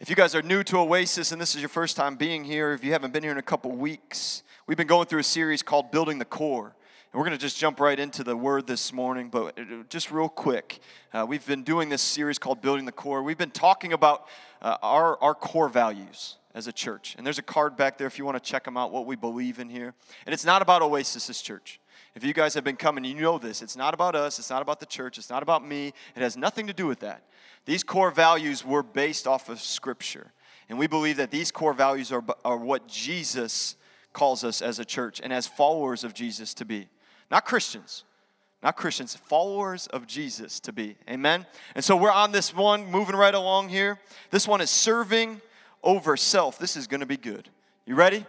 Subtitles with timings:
[0.00, 2.72] If you guys are new to Oasis and this is your first time being here,
[2.72, 5.62] if you haven't been here in a couple weeks, we've been going through a series
[5.62, 6.74] called Building the Core.
[7.12, 9.58] And we're going to just jump right into the word this morning, but
[9.90, 10.80] just real quick.
[11.12, 13.22] Uh, we've been doing this series called Building the Core.
[13.22, 14.26] We've been talking about
[14.62, 17.14] uh, our, our core values as a church.
[17.18, 19.16] And there's a card back there if you want to check them out, what we
[19.16, 19.92] believe in here.
[20.24, 21.78] And it's not about Oasis, this church.
[22.14, 23.62] If you guys have been coming, you know this.
[23.62, 25.92] It's not about us, it's not about the church, it's not about me.
[26.16, 27.22] It has nothing to do with that.
[27.66, 30.32] These core values were based off of Scripture.
[30.68, 33.76] And we believe that these core values are, are what Jesus
[34.12, 36.88] calls us as a church and as followers of Jesus to be.
[37.30, 38.04] Not Christians,
[38.62, 40.96] not Christians, followers of Jesus to be.
[41.08, 41.46] Amen?
[41.74, 43.98] And so we're on this one, moving right along here.
[44.30, 45.40] This one is serving
[45.82, 46.58] over self.
[46.58, 47.48] This is going to be good.
[47.86, 48.26] You ready?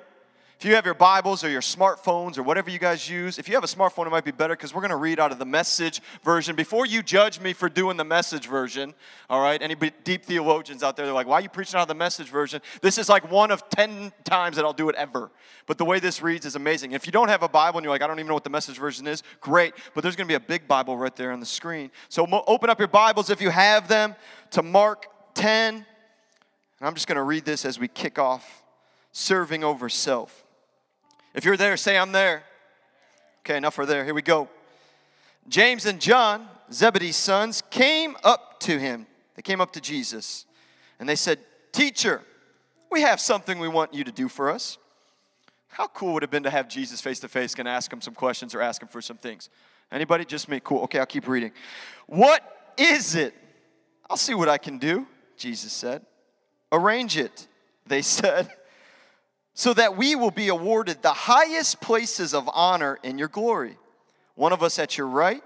[0.62, 3.56] If you have your Bibles or your smartphones or whatever you guys use, if you
[3.56, 5.46] have a smartphone, it might be better because we're going to read out of the
[5.46, 6.56] message version.
[6.56, 8.94] Before you judge me for doing the message version,
[9.28, 11.88] all right, any deep theologians out there, they're like, why are you preaching out of
[11.88, 12.62] the message version?
[12.80, 15.32] This is like one of 10 times that I'll do it ever.
[15.66, 16.92] But the way this reads is amazing.
[16.92, 18.52] If you don't have a Bible and you're like, I don't even know what the
[18.52, 19.74] message version is, great.
[19.96, 21.90] But there's going to be a big Bible right there on the screen.
[22.08, 24.14] So open up your Bibles if you have them
[24.52, 25.74] to Mark 10.
[25.74, 25.86] And
[26.82, 28.62] I'm just going to read this as we kick off
[29.12, 30.41] serving over self.
[31.34, 32.44] If you're there, say, I'm there.
[33.40, 34.04] Okay, enough for there.
[34.06, 34.50] Here we go.
[35.48, 39.08] James and John, Zebedee's sons, came up to him.
[39.36, 40.46] They came up to Jesus
[41.00, 41.40] and they said,
[41.72, 42.22] Teacher,
[42.92, 44.78] we have something we want you to do for us.
[45.70, 48.02] How cool would it have been to have Jesus face to face and ask him
[48.02, 49.50] some questions or ask him for some things?
[49.92, 50.26] Anybody?
[50.26, 50.60] Just me.
[50.62, 50.84] Cool.
[50.84, 51.52] Okay, I'll keep reading.
[52.08, 53.34] What is it?
[54.10, 56.06] I'll see what I can do, Jesus said.
[56.72, 57.48] Arrange it,
[57.88, 58.52] they said
[59.54, 63.78] so that we will be awarded the highest places of honor in your glory.
[64.36, 65.44] One of us at your right,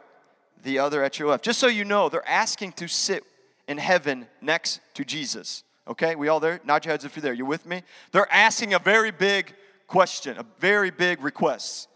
[0.64, 1.44] the other at your left.
[1.44, 3.24] Just so you know, they're asking to sit
[3.68, 5.64] in heaven next to Jesus.
[5.88, 6.60] Okay, we all there?
[6.66, 7.34] Nod your heads if you're there.
[7.34, 7.84] You with me?
[8.12, 9.54] They're asking a very big
[9.88, 11.88] question, a very big request.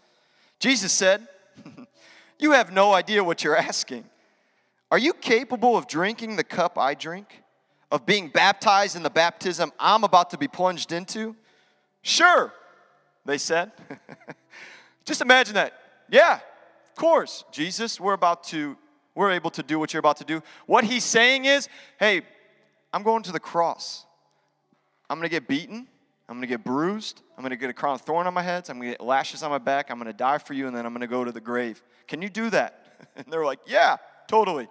[0.58, 1.26] Jesus said,
[2.38, 4.04] You have no idea what you're asking.
[4.90, 7.42] Are you capable of drinking the cup I drink?
[7.92, 11.36] Of being baptized in the baptism I'm about to be plunged into?
[12.02, 12.52] Sure,
[13.24, 13.72] they said.
[15.04, 15.74] Just imagine that.
[16.10, 18.76] Yeah, of course, Jesus, we're about to,
[19.14, 20.42] we're able to do what you're about to do.
[20.66, 21.68] What he's saying is,
[21.98, 22.22] hey,
[22.92, 24.04] I'm going to the cross.
[25.08, 25.86] I'm going to get beaten.
[26.28, 27.22] I'm going to get bruised.
[27.36, 28.68] I'm going to get a crown of thorn on my head.
[28.68, 29.90] I'm going to get lashes on my back.
[29.90, 31.82] I'm going to die for you, and then I'm going to go to the grave.
[32.06, 32.76] Can you do that?
[33.16, 33.96] And they're like, yeah,
[34.28, 34.68] totally.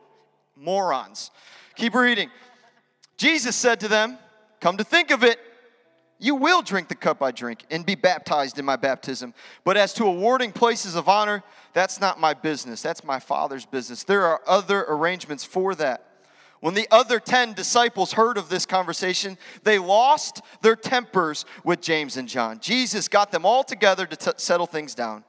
[0.56, 1.32] Morons.
[1.76, 2.30] Keep reading.
[3.18, 4.20] Jesus said to them,
[4.62, 5.40] Come to think of it,
[6.20, 9.34] you will drink the cup I drink and be baptized in my baptism.
[9.64, 11.44] But as to awarding places of honor,
[11.74, 12.82] that's not my business.
[12.82, 14.04] That's my Father's business.
[14.04, 16.06] There are other arrangements for that.
[16.60, 22.18] When the other 10 disciples heard of this conversation, they lost their tempers with James
[22.18, 22.60] and John.
[22.60, 25.24] Jesus got them all together to t- settle things down.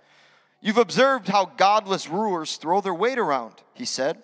[0.60, 4.20] You've observed how godless rulers throw their weight around, he said.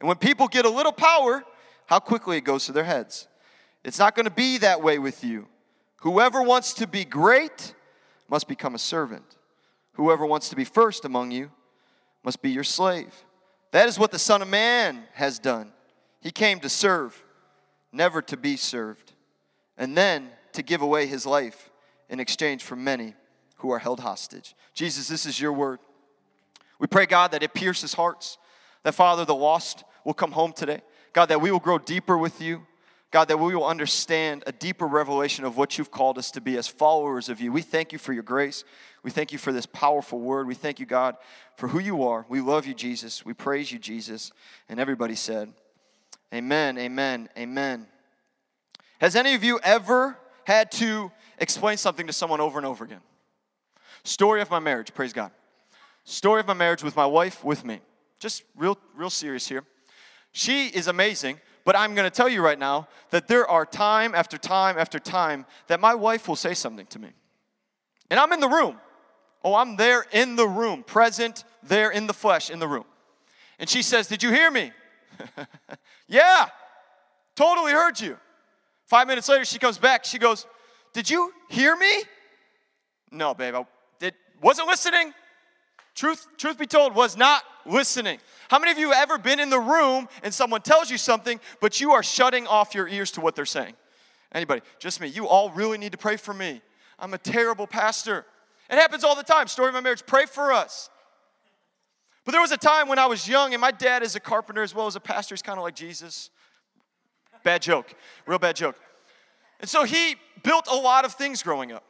[0.00, 1.44] And when people get a little power,
[1.84, 3.28] how quickly it goes to their heads.
[3.84, 5.46] It's not going to be that way with you.
[6.00, 7.74] Whoever wants to be great
[8.28, 9.36] must become a servant.
[9.94, 11.50] Whoever wants to be first among you
[12.22, 13.14] must be your slave.
[13.72, 15.72] That is what the Son of Man has done.
[16.20, 17.22] He came to serve,
[17.92, 19.12] never to be served,
[19.78, 21.70] and then to give away his life
[22.08, 23.14] in exchange for many
[23.56, 24.54] who are held hostage.
[24.74, 25.78] Jesus, this is your word.
[26.78, 28.38] We pray, God, that it pierces hearts,
[28.82, 30.82] that, Father, the lost will come home today.
[31.12, 32.66] God, that we will grow deeper with you.
[33.10, 36.56] God, that we will understand a deeper revelation of what you've called us to be
[36.56, 37.52] as followers of you.
[37.52, 38.64] We thank you for your grace.
[39.02, 40.46] We thank you for this powerful word.
[40.46, 41.16] We thank you, God,
[41.56, 42.26] for who you are.
[42.28, 43.24] We love you, Jesus.
[43.24, 44.32] We praise you, Jesus.
[44.68, 45.52] And everybody said,
[46.34, 47.86] Amen, amen, amen.
[49.00, 53.00] Has any of you ever had to explain something to someone over and over again?
[54.02, 55.30] Story of my marriage, praise God.
[56.04, 57.80] Story of my marriage with my wife, with me.
[58.18, 59.64] Just real, real serious here.
[60.32, 64.14] She is amazing, but I'm going to tell you right now that there are time
[64.14, 67.08] after time after time that my wife will say something to me.
[68.08, 68.76] And I'm in the room.
[69.42, 72.84] Oh, I'm there in the room, present there in the flesh, in the room.
[73.58, 74.70] And she says, Did you hear me?
[76.06, 76.46] yeah,
[77.34, 78.16] totally heard you.
[78.84, 80.04] Five minutes later, she comes back.
[80.04, 80.46] She goes,
[80.92, 82.04] Did you hear me?
[83.10, 83.66] No, babe, I
[83.98, 85.12] did, wasn't listening.
[85.96, 88.18] Truth, truth be told, was not listening.
[88.48, 91.40] How many of you have ever been in the room and someone tells you something,
[91.60, 93.74] but you are shutting off your ears to what they're saying?
[94.30, 94.60] Anybody?
[94.78, 95.08] Just me.
[95.08, 96.60] You all really need to pray for me.
[96.98, 98.26] I'm a terrible pastor.
[98.68, 99.46] It happens all the time.
[99.46, 100.04] Story of my marriage.
[100.06, 100.90] Pray for us.
[102.26, 104.62] But there was a time when I was young, and my dad is a carpenter
[104.62, 105.34] as well as a pastor.
[105.34, 106.28] He's kind of like Jesus.
[107.42, 107.94] Bad joke.
[108.26, 108.76] Real bad joke.
[109.60, 111.84] And so he built a lot of things growing up.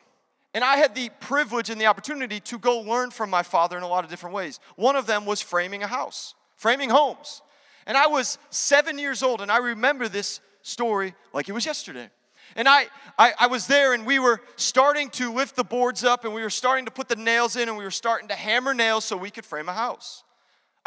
[0.57, 3.83] And I had the privilege and the opportunity to go learn from my father in
[3.83, 4.59] a lot of different ways.
[4.77, 7.43] One of them was framing a house, framing homes.
[7.87, 12.09] And I was seven years old, and I remember this story like it was yesterday.
[12.57, 12.87] And I,
[13.19, 16.41] I, I, was there, and we were starting to lift the boards up, and we
[16.41, 19.15] were starting to put the nails in, and we were starting to hammer nails so
[19.15, 20.25] we could frame a house.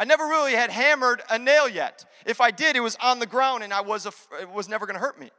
[0.00, 2.06] I never really had hammered a nail yet.
[2.26, 4.84] If I did, it was on the ground, and I was, a, it was never
[4.84, 5.30] going to hurt me.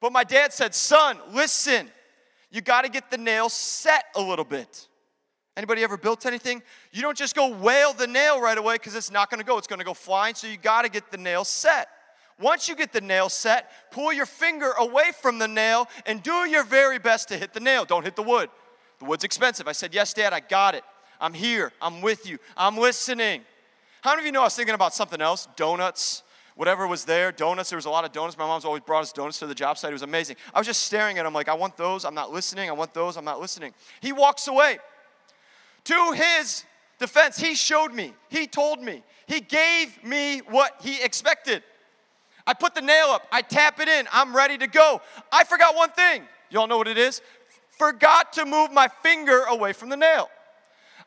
[0.00, 1.90] But my dad said, Son, listen,
[2.54, 4.86] you got to get the nail set a little bit.
[5.56, 6.62] Anybody ever built anything?
[6.92, 9.58] You don't just go whale the nail right away because it's not going to go.
[9.58, 11.88] It's going to go flying, so you got to get the nail set.
[12.40, 16.48] Once you get the nail set, pull your finger away from the nail and do
[16.48, 17.84] your very best to hit the nail.
[17.84, 18.48] Don't hit the wood.
[19.00, 19.66] The wood's expensive.
[19.66, 20.84] I said, Yes, Dad, I got it.
[21.20, 21.72] I'm here.
[21.82, 22.38] I'm with you.
[22.56, 23.42] I'm listening.
[24.02, 25.48] How many of you know I was thinking about something else?
[25.56, 26.22] Donuts
[26.54, 27.70] whatever was there, donuts.
[27.70, 28.38] There was a lot of donuts.
[28.38, 29.90] My mom's always brought us donuts to the job site.
[29.90, 30.36] It was amazing.
[30.54, 32.04] I was just staring at him like, I want those.
[32.04, 32.68] I'm not listening.
[32.68, 33.16] I want those.
[33.16, 33.74] I'm not listening.
[34.00, 34.78] He walks away.
[35.84, 36.64] To his
[36.98, 38.14] defense, he showed me.
[38.28, 39.02] He told me.
[39.26, 41.62] He gave me what he expected.
[42.46, 43.26] I put the nail up.
[43.32, 44.06] I tap it in.
[44.12, 45.00] I'm ready to go.
[45.32, 46.22] I forgot one thing.
[46.50, 47.22] Y'all know what it is?
[47.78, 50.28] Forgot to move my finger away from the nail.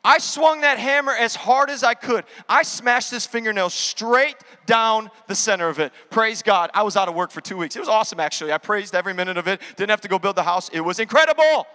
[0.04, 2.24] I swung that hammer as hard as I could.
[2.48, 4.36] I smashed this fingernail straight
[4.66, 5.92] down the center of it.
[6.10, 6.70] Praise God.
[6.72, 7.74] I was out of work for two weeks.
[7.74, 8.52] It was awesome, actually.
[8.52, 9.60] I praised every minute of it.
[9.76, 10.68] Didn't have to go build the house.
[10.72, 11.66] It was incredible.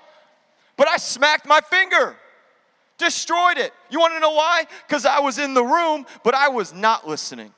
[0.78, 2.16] But I smacked my finger,
[2.98, 3.74] destroyed it.
[3.90, 4.66] You want to know why?
[4.88, 7.54] Because I was in the room, but I was not listening.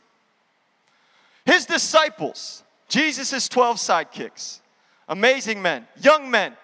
[1.46, 4.62] His disciples, Jesus' 12 sidekicks,
[5.08, 6.58] amazing men, young men,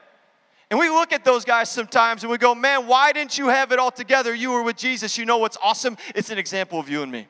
[0.72, 3.74] and we look at those guys sometimes and we go, man, why didn't you have
[3.74, 4.34] it all together?
[4.34, 5.18] You were with Jesus.
[5.18, 5.98] You know what's awesome?
[6.16, 7.28] It's an example of you and me.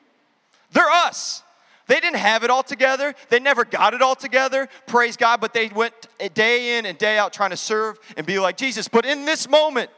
[0.70, 1.42] They're us.
[1.88, 3.16] They didn't have it all together.
[3.30, 4.68] They never got it all together.
[4.86, 5.40] Praise God.
[5.40, 5.92] But they went
[6.34, 8.86] day in and day out trying to serve and be like Jesus.
[8.86, 9.90] But in this moment,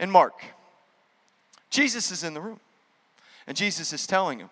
[0.00, 0.42] in Mark,
[1.68, 2.58] Jesus is in the room.
[3.46, 4.48] And Jesus is telling him,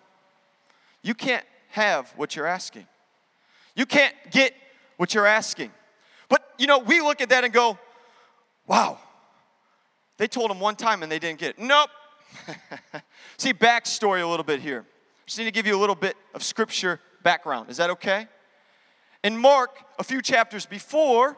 [1.01, 2.85] You can't have what you're asking.
[3.75, 4.53] You can't get
[4.97, 5.71] what you're asking.
[6.29, 7.79] But, you know, we look at that and go,
[8.67, 8.99] Wow.
[10.17, 11.59] They told him one time and they didn't get it.
[11.59, 11.89] Nope.
[13.37, 14.85] See, backstory a little bit here.
[15.25, 17.69] Just need to give you a little bit of scripture background.
[17.69, 18.27] Is that okay?
[19.23, 21.37] In Mark, a few chapters before,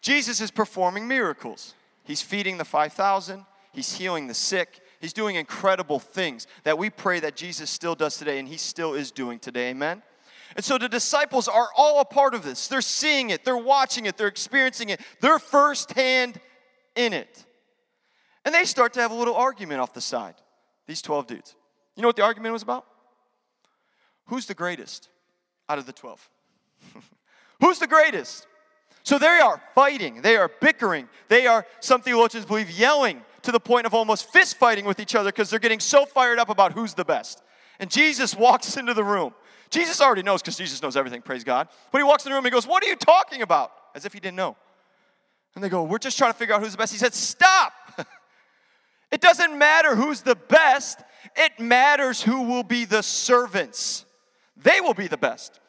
[0.00, 1.74] Jesus is performing miracles.
[2.04, 7.20] He's feeding the 5,000, he's healing the sick, he's doing incredible things that we pray
[7.20, 9.70] that Jesus still does today and he still is doing today.
[9.70, 10.02] Amen?
[10.56, 12.68] And so the disciples are all a part of this.
[12.68, 16.40] They're seeing it, they're watching it, they're experiencing it, they're firsthand
[16.94, 17.44] in it.
[18.44, 20.34] And they start to have a little argument off the side,
[20.86, 21.56] these 12 dudes.
[21.96, 22.84] You know what the argument was about?
[24.26, 25.08] Who's the greatest
[25.68, 26.28] out of the 12?
[27.60, 28.46] Who's the greatest?
[29.02, 33.60] So they are fighting, they are bickering, they are, some theologians believe, yelling to the
[33.60, 36.72] point of almost fist fighting with each other because they're getting so fired up about
[36.72, 37.42] who's the best.
[37.78, 39.34] And Jesus walks into the room
[39.70, 41.68] Jesus already knows because Jesus knows everything, praise God.
[41.90, 43.72] But he walks in the room and he goes, What are you talking about?
[43.94, 44.56] As if he didn't know.
[45.54, 46.92] And they go, We're just trying to figure out who's the best.
[46.92, 47.72] He said, Stop!
[49.10, 51.00] it doesn't matter who's the best,
[51.36, 54.04] it matters who will be the servants.
[54.56, 55.60] They will be the best.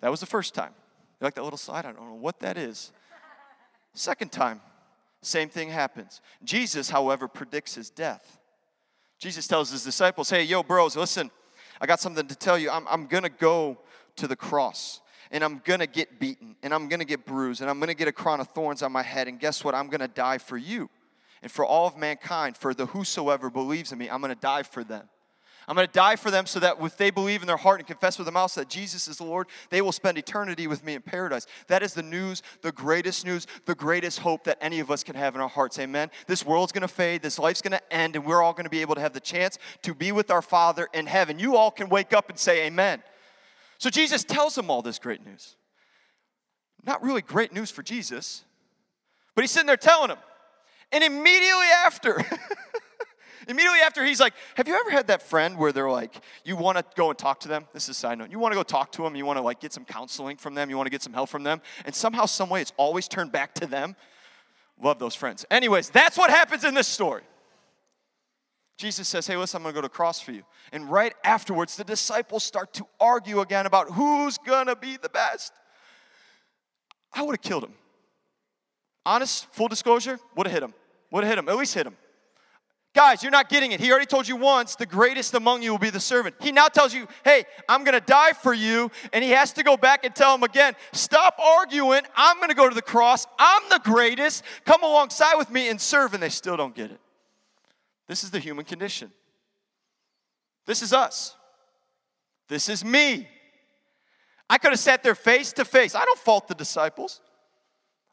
[0.00, 0.72] That was the first time.
[1.20, 1.86] You like that little slide?
[1.86, 2.92] I don't know what that is.
[3.94, 4.60] Second time,
[5.22, 6.20] same thing happens.
[6.44, 8.38] Jesus, however, predicts his death.
[9.18, 11.30] Jesus tells his disciples, Hey, yo, bros, listen.
[11.80, 12.70] I got something to tell you.
[12.70, 13.78] I'm, I'm going to go
[14.16, 17.60] to the cross and I'm going to get beaten and I'm going to get bruised
[17.60, 19.28] and I'm going to get a crown of thorns on my head.
[19.28, 19.74] And guess what?
[19.74, 20.88] I'm going to die for you
[21.42, 24.08] and for all of mankind, for the whosoever believes in me.
[24.08, 25.08] I'm going to die for them.
[25.68, 27.86] I'm going to die for them so that if they believe in their heart and
[27.86, 30.94] confess with their mouth that Jesus is the Lord, they will spend eternity with me
[30.94, 31.46] in paradise.
[31.66, 35.16] That is the news, the greatest news, the greatest hope that any of us can
[35.16, 35.78] have in our hearts.
[35.80, 36.10] Amen.
[36.28, 38.70] This world's going to fade, this life's going to end, and we're all going to
[38.70, 41.40] be able to have the chance to be with our Father in heaven.
[41.40, 43.02] You all can wake up and say amen.
[43.78, 45.56] So Jesus tells them all this great news.
[46.84, 48.44] Not really great news for Jesus,
[49.34, 50.18] but he's sitting there telling them.
[50.92, 52.24] And immediately after,
[53.48, 56.78] Immediately after, he's like, Have you ever had that friend where they're like, you want
[56.78, 57.66] to go and talk to them?
[57.72, 58.30] This is a side note.
[58.30, 60.54] You want to go talk to them, you want to like get some counseling from
[60.54, 63.06] them, you want to get some help from them, and somehow, some way, it's always
[63.06, 63.94] turned back to them.
[64.80, 65.44] Love those friends.
[65.50, 67.22] Anyways, that's what happens in this story.
[68.78, 70.42] Jesus says, Hey, listen, I'm going to go to cross for you.
[70.72, 75.08] And right afterwards, the disciples start to argue again about who's going to be the
[75.08, 75.52] best.
[77.12, 77.72] I would have killed him.
[79.06, 80.74] Honest, full disclosure, would have hit him.
[81.12, 81.96] Would have hit him, at least hit him.
[82.96, 83.78] Guys, you're not getting it.
[83.78, 86.34] He already told you once the greatest among you will be the servant.
[86.40, 88.90] He now tells you, hey, I'm going to die for you.
[89.12, 92.00] And he has to go back and tell him again, stop arguing.
[92.16, 93.26] I'm going to go to the cross.
[93.38, 94.44] I'm the greatest.
[94.64, 96.14] Come alongside with me and serve.
[96.14, 96.98] And they still don't get it.
[98.08, 99.12] This is the human condition.
[100.64, 101.36] This is us.
[102.48, 103.28] This is me.
[104.48, 105.94] I could have sat there face to face.
[105.94, 107.20] I don't fault the disciples,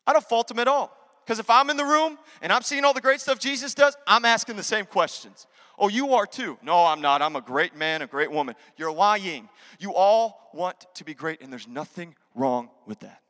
[0.05, 1.02] I don't fault them at all.
[1.25, 3.95] Because if I'm in the room and I'm seeing all the great stuff Jesus does,
[4.05, 5.47] I'm asking the same questions.
[5.77, 6.57] Oh, you are too.
[6.61, 7.21] No, I'm not.
[7.21, 8.55] I'm a great man, a great woman.
[8.77, 9.49] You're lying.
[9.79, 13.21] You all want to be great, and there's nothing wrong with that.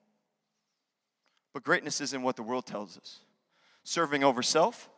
[1.53, 3.19] But greatness isn't what the world tells us.
[3.83, 4.89] Serving over self,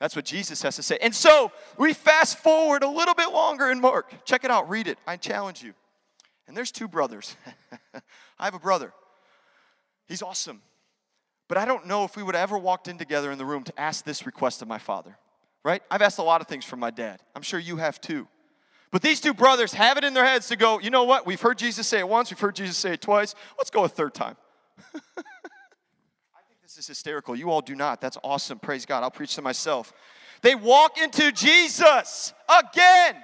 [0.00, 0.98] that's what Jesus has to say.
[1.00, 4.24] And so we fast forward a little bit longer in Mark.
[4.24, 4.98] Check it out, read it.
[5.06, 5.74] I challenge you.
[6.48, 7.36] And there's two brothers.
[8.38, 8.92] I have a brother.
[10.08, 10.62] He's awesome.
[11.50, 13.64] But I don't know if we would have ever walked in together in the room
[13.64, 15.18] to ask this request of my father,
[15.64, 15.82] right?
[15.90, 17.18] I've asked a lot of things from my dad.
[17.34, 18.28] I'm sure you have too.
[18.92, 21.26] But these two brothers have it in their heads to go, you know what?
[21.26, 23.34] We've heard Jesus say it once, we've heard Jesus say it twice.
[23.58, 24.36] Let's go a third time.
[24.94, 27.34] I think this is hysterical.
[27.34, 28.00] You all do not.
[28.00, 28.60] That's awesome.
[28.60, 29.02] Praise God.
[29.02, 29.92] I'll preach to myself.
[30.42, 33.16] They walk into Jesus again.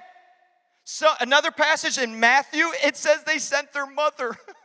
[0.83, 4.35] So another passage in Matthew, it says they sent their mother.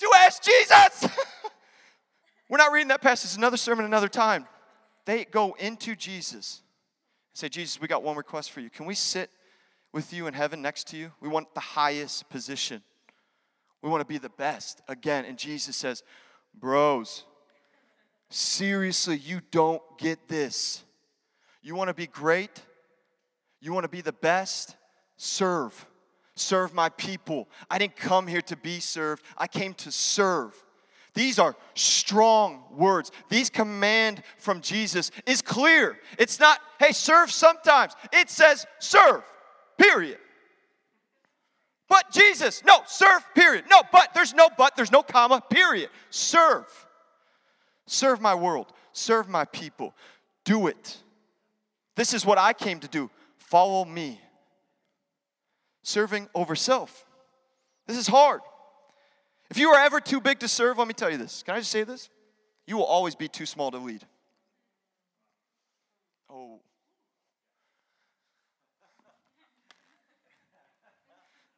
[0.00, 1.10] to ask Jesus.
[2.48, 3.26] We're not reading that passage.
[3.26, 4.46] It's Another sermon, another time.
[5.06, 6.62] They go into Jesus
[7.32, 8.70] and say, Jesus, we got one request for you.
[8.70, 9.30] Can we sit
[9.92, 11.12] with you in heaven next to you?
[11.20, 12.82] We want the highest position.
[13.82, 15.24] We want to be the best again.
[15.24, 16.02] And Jesus says,
[16.54, 17.24] Bros,
[18.28, 20.84] seriously, you don't get this.
[21.62, 22.62] You want to be great?
[23.60, 24.76] You want to be the best?
[25.16, 25.86] Serve
[26.40, 27.48] serve my people.
[27.70, 30.54] I didn't come here to be served, I came to serve.
[31.12, 33.10] These are strong words.
[33.28, 35.98] These command from Jesus is clear.
[36.18, 37.94] It's not, hey, serve sometimes.
[38.12, 39.24] It says serve,
[39.76, 40.18] period.
[41.88, 43.64] But Jesus, no, serve, period.
[43.68, 45.90] No, but, there's no but, there's no comma, period.
[46.10, 46.66] Serve.
[47.86, 49.94] Serve my world, serve my people.
[50.44, 50.96] Do it.
[51.96, 53.10] This is what I came to do.
[53.36, 54.20] Follow me
[55.90, 57.04] serving over self.
[57.86, 58.40] This is hard.
[59.50, 61.42] If you are ever too big to serve, let me tell you this.
[61.42, 62.08] Can I just say this?
[62.66, 64.06] You will always be too small to lead.
[66.30, 66.60] Oh.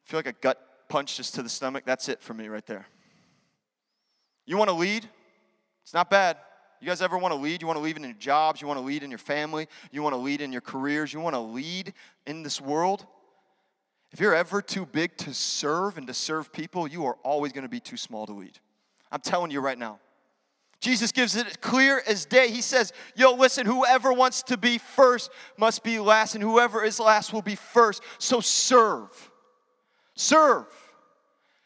[0.05, 0.59] I feel like a gut
[0.89, 1.83] punch just to the stomach.
[1.85, 2.87] That's it for me right there.
[4.45, 5.07] You want to lead?
[5.83, 6.37] It's not bad.
[6.81, 7.61] You guys ever want to lead?
[7.61, 8.59] You want to lead in your jobs?
[8.59, 9.67] You want to lead in your family?
[9.91, 11.13] You want to lead in your careers?
[11.13, 11.93] You want to lead
[12.25, 13.05] in this world?
[14.13, 17.63] If you're ever too big to serve and to serve people, you are always going
[17.63, 18.59] to be too small to lead.
[19.11, 19.99] I'm telling you right now.
[20.79, 22.49] Jesus gives it clear as day.
[22.51, 26.99] He says, Yo, listen, whoever wants to be first must be last, and whoever is
[26.99, 28.03] last will be first.
[28.19, 29.31] So serve.
[30.13, 30.67] Serve.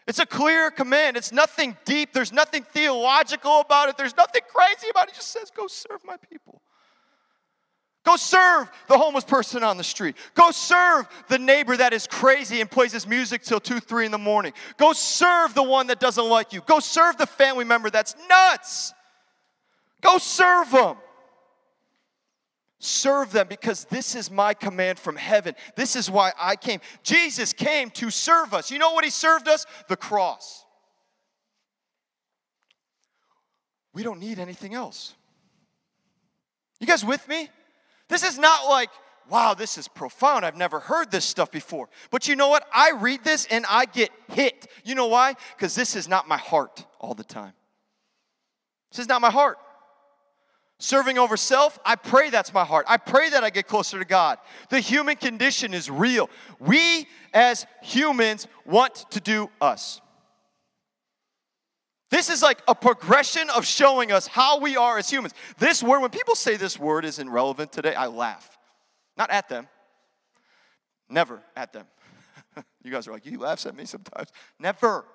[0.08, 1.18] It's a clear command.
[1.18, 2.14] It's nothing deep.
[2.14, 3.98] There's nothing theological about it.
[3.98, 5.12] There's nothing crazy about it.
[5.12, 6.62] He just says, Go serve my people.
[8.08, 10.16] Go serve the homeless person on the street.
[10.34, 14.12] Go serve the neighbor that is crazy and plays his music till 2, 3 in
[14.14, 14.54] the morning.
[14.78, 16.62] Go serve the one that doesn't like you.
[16.62, 18.94] Go serve the family member that's nuts.
[20.00, 20.96] Go serve them.
[22.80, 25.54] Serve them because this is my command from heaven.
[25.76, 26.80] This is why I came.
[27.04, 28.72] Jesus came to serve us.
[28.72, 29.66] You know what he served us?
[29.90, 30.64] The cross.
[33.94, 35.14] We don't need anything else.
[36.80, 37.50] You guys with me?
[38.10, 38.90] This is not like,
[39.30, 40.46] wow, this is profound.
[40.46, 41.90] I've never heard this stuff before.
[42.12, 42.66] But you know what?
[42.74, 44.68] I read this and I get hit.
[44.84, 45.36] You know why?
[45.56, 47.54] Because this is not my heart all the time.
[48.92, 49.58] This is not my heart.
[50.80, 52.86] Serving over self, I pray that's my heart.
[52.88, 54.38] I pray that I get closer to God.
[54.70, 56.30] The human condition is real.
[56.60, 60.02] We as humans want to do us.
[62.10, 65.34] This is like a progression of showing us how we are as humans.
[65.58, 68.58] This word, when people say this word isn't relevant today, I laugh.
[69.18, 69.68] Not at them,
[71.10, 71.86] never at them.
[72.84, 74.30] you guys are like, you laughs at me sometimes.
[74.60, 75.06] Never.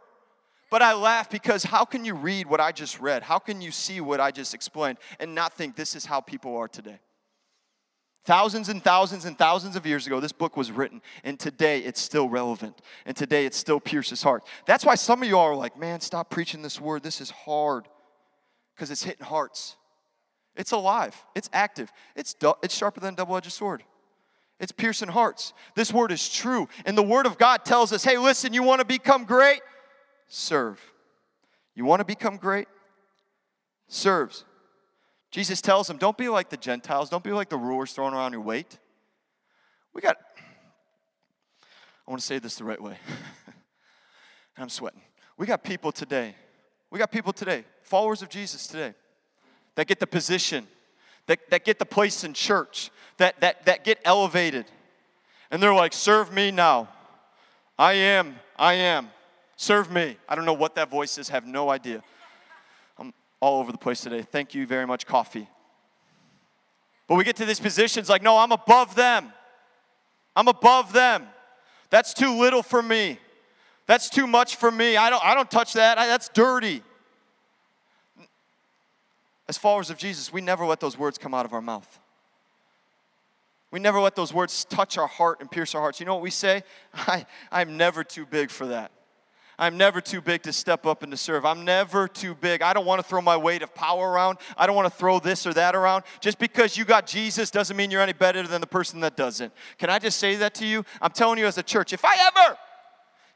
[0.70, 3.22] But I laugh because how can you read what I just read?
[3.22, 6.56] How can you see what I just explained and not think this is how people
[6.56, 6.98] are today?
[8.24, 12.00] Thousands and thousands and thousands of years ago, this book was written, and today it's
[12.00, 14.44] still relevant, and today it still pierces heart.
[14.64, 17.02] That's why some of you are like, man, stop preaching this word.
[17.02, 17.88] This is hard
[18.74, 19.76] because it's hitting hearts.
[20.54, 23.82] It's alive, it's active, it's, du- it's sharper than a double edged sword.
[24.60, 25.54] It's piercing hearts.
[25.74, 28.80] This word is true, and the word of God tells us hey, listen, you want
[28.80, 29.60] to become great?
[30.28, 30.80] Serve.
[31.74, 32.68] You want to become great?
[33.88, 34.44] Serves.
[35.32, 38.32] Jesus tells them, don't be like the Gentiles, don't be like the rulers throwing around
[38.32, 38.78] your weight.
[39.94, 40.18] We got,
[42.06, 42.98] I want to say this the right way.
[43.46, 43.54] and
[44.58, 45.00] I'm sweating.
[45.38, 46.36] We got people today,
[46.90, 48.92] we got people today, followers of Jesus today,
[49.74, 50.68] that get the position,
[51.26, 54.66] that, that get the place in church, that, that, that get elevated.
[55.50, 56.90] And they're like, serve me now.
[57.78, 59.08] I am, I am.
[59.56, 60.18] Serve me.
[60.28, 62.02] I don't know what that voice is, have no idea.
[63.42, 64.22] All over the place today.
[64.22, 65.48] Thank you very much, coffee.
[67.08, 69.32] But we get to these positions like, no, I'm above them.
[70.36, 71.26] I'm above them.
[71.90, 73.18] That's too little for me.
[73.86, 74.96] That's too much for me.
[74.96, 75.98] I don't, I don't touch that.
[75.98, 76.84] I, that's dirty.
[79.48, 81.98] As followers of Jesus, we never let those words come out of our mouth.
[83.72, 85.98] We never let those words touch our heart and pierce our hearts.
[85.98, 86.62] You know what we say?
[86.94, 88.92] I, I'm never too big for that.
[89.58, 91.44] I'm never too big to step up and to serve.
[91.44, 92.62] I'm never too big.
[92.62, 94.38] I don't want to throw my weight of power around.
[94.56, 96.04] I don't want to throw this or that around.
[96.20, 99.52] Just because you got Jesus doesn't mean you're any better than the person that doesn't.
[99.78, 100.84] Can I just say that to you?
[101.00, 102.56] I'm telling you as a church, if I ever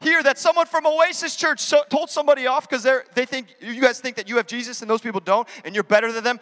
[0.01, 3.99] hear that someone from Oasis Church so, told somebody off because they think you guys
[3.99, 6.39] think that you have Jesus and those people don't, and you're better than them,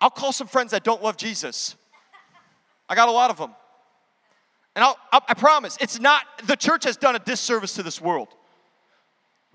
[0.00, 1.76] I'll call some friends that don't love Jesus.
[2.88, 3.54] I got a lot of them.
[4.76, 8.28] And I'll, I promise, it's not, the church has done a disservice to this world.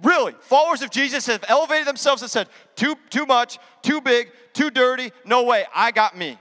[0.01, 4.69] Really, followers of Jesus have elevated themselves and said, too, too much, too big, too
[4.69, 6.37] dirty, no way, I got me.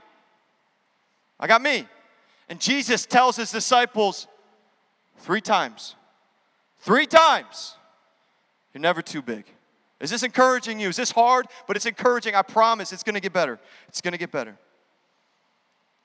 [1.39, 1.87] I got me.
[2.49, 4.27] And Jesus tells his disciples
[5.19, 5.95] three times,
[6.79, 7.75] three times,
[8.73, 9.45] you're never too big.
[9.99, 10.89] Is this encouraging you?
[10.89, 11.45] Is this hard?
[11.67, 12.35] But it's encouraging.
[12.35, 13.59] I promise it's going to get better.
[13.87, 14.57] It's going to get better.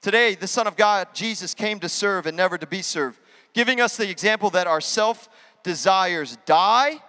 [0.01, 3.19] Today, the Son of God, Jesus, came to serve and never to be served,
[3.55, 5.29] giving us the example that our self
[5.65, 7.01] desires die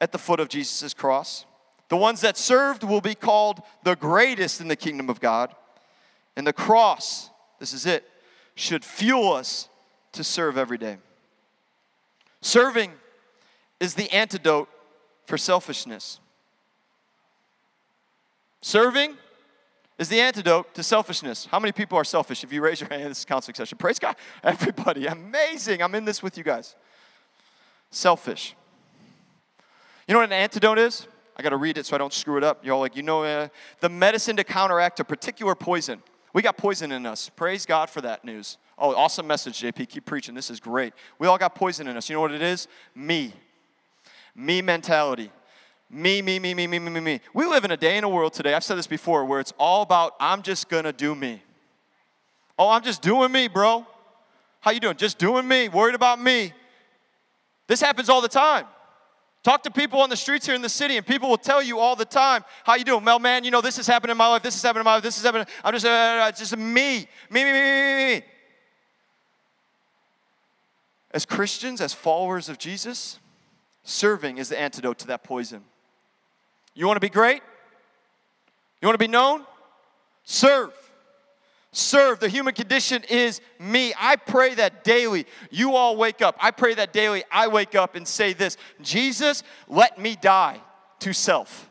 [0.00, 1.44] at the foot of Jesus' cross.
[1.88, 5.54] The ones that served will be called the greatest in the kingdom of God.
[6.36, 8.08] And the cross, this is it,
[8.54, 9.68] should fuel us
[10.12, 10.98] to serve every day.
[12.40, 12.92] Serving
[13.80, 14.68] is the antidote
[15.26, 16.20] for selfishness.
[18.62, 19.16] Serving
[19.98, 21.46] is the antidote to selfishness.
[21.50, 22.44] How many people are selfish?
[22.44, 23.78] If you raise your hand, this is counseling session.
[23.78, 24.16] Praise God.
[24.44, 25.82] Everybody, amazing.
[25.82, 26.76] I'm in this with you guys.
[27.90, 28.54] Selfish.
[30.10, 31.06] You know what an antidote is?
[31.36, 32.64] I got to read it so I don't screw it up.
[32.64, 33.46] You're all like, you know, uh,
[33.78, 36.02] the medicine to counteract a particular poison.
[36.32, 37.28] We got poison in us.
[37.28, 38.58] Praise God for that news.
[38.76, 39.88] Oh, awesome message, JP.
[39.88, 40.34] Keep preaching.
[40.34, 40.94] This is great.
[41.20, 42.10] We all got poison in us.
[42.10, 42.66] You know what it is?
[42.92, 43.32] Me.
[44.34, 45.30] Me mentality.
[45.88, 47.20] Me, me, me, me, me, me, me, me.
[47.32, 49.52] We live in a day in a world today, I've said this before, where it's
[49.60, 51.40] all about I'm just gonna do me.
[52.58, 53.86] Oh, I'm just doing me, bro.
[54.60, 54.96] How you doing?
[54.96, 56.52] Just doing me, worried about me.
[57.68, 58.66] This happens all the time.
[59.42, 61.78] Talk to people on the streets here in the city, and people will tell you
[61.78, 63.18] all the time, "How you doing, Mel?
[63.18, 64.42] Man, you know this has happened in my life.
[64.42, 65.02] This has happened in my life.
[65.02, 65.46] This has happened.
[65.64, 68.24] I'm just, uh, it's just me, me, me, me, me, me."
[71.12, 73.18] As Christians, as followers of Jesus,
[73.82, 75.64] serving is the antidote to that poison.
[76.74, 77.42] You want to be great?
[78.80, 79.46] You want to be known?
[80.24, 80.72] Serve.
[81.72, 82.18] Serve.
[82.18, 83.92] The human condition is me.
[83.98, 86.36] I pray that daily you all wake up.
[86.40, 90.60] I pray that daily I wake up and say this Jesus, let me die
[91.00, 91.70] to self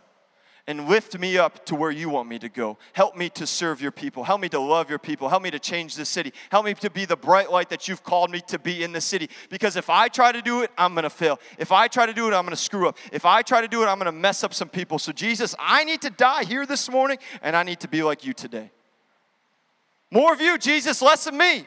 [0.69, 2.77] and lift me up to where you want me to go.
[2.93, 4.23] Help me to serve your people.
[4.23, 5.27] Help me to love your people.
[5.27, 6.31] Help me to change the city.
[6.51, 9.01] Help me to be the bright light that you've called me to be in the
[9.01, 9.31] city.
[9.49, 11.39] Because if I try to do it, I'm going to fail.
[11.57, 12.99] If I try to do it, I'm going to screw up.
[13.11, 14.99] If I try to do it, I'm going to mess up some people.
[14.99, 18.23] So, Jesus, I need to die here this morning, and I need to be like
[18.23, 18.69] you today.
[20.11, 21.65] More of you, Jesus, less of me.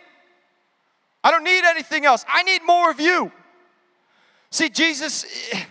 [1.24, 2.24] I don't need anything else.
[2.28, 3.30] I need more of you.
[4.50, 5.64] See, Jesus, eh,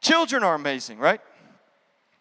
[0.00, 1.20] children are amazing, right?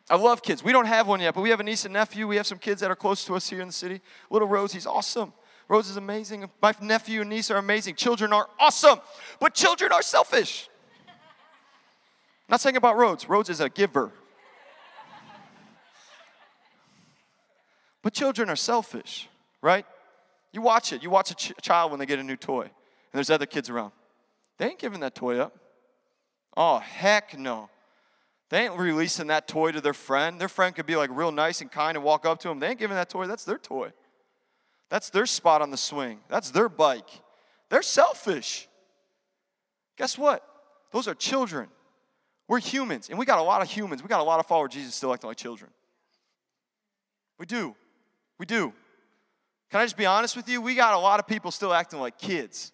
[0.10, 0.64] I love kids.
[0.64, 2.28] We don't have one yet, but we have a niece and nephew.
[2.28, 4.02] We have some kids that are close to us here in the city.
[4.30, 5.34] Little Rose, he's awesome.
[5.68, 6.48] Rose is amazing.
[6.62, 7.96] My nephew and niece are amazing.
[7.96, 9.00] Children are awesome,
[9.40, 10.70] but children are selfish.
[12.50, 13.28] not saying about Rhodes.
[13.28, 14.12] Rhodes is a giver.
[18.06, 19.28] But children are selfish,
[19.64, 19.84] right?
[20.52, 21.02] You watch it.
[21.02, 22.72] You watch a ch- child when they get a new toy, and
[23.12, 23.94] there's other kids around.
[24.60, 25.58] They ain't giving that toy up.
[26.56, 27.68] Oh, heck no.
[28.52, 30.40] They ain't releasing that toy to their friend.
[30.40, 32.60] Their friend could be like real nice and kind and walk up to them.
[32.60, 33.26] They ain't giving that toy.
[33.26, 33.92] That's their toy.
[34.92, 36.20] That's their spot on the swing.
[36.30, 37.10] That's their bike.
[37.72, 38.68] They're selfish.
[39.98, 40.48] Guess what?
[40.92, 41.70] Those are children.
[42.48, 44.04] We're humans, and we got a lot of humans.
[44.04, 45.72] We got a lot of followers Jesus still acting like children.
[47.40, 47.76] We do.
[48.40, 48.74] We do.
[49.72, 50.62] Can I just be honest with you?
[50.62, 52.72] We got a lot of people still acting like kids.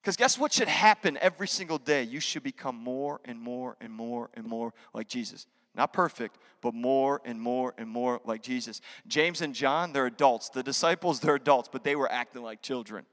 [0.00, 2.02] Because guess what should happen every single day?
[2.02, 5.46] You should become more and more and more and more like Jesus.
[5.74, 8.80] Not perfect, but more and more and more like Jesus.
[9.06, 10.50] James and John, they're adults.
[10.50, 13.06] The disciples, they're adults, but they were acting like children.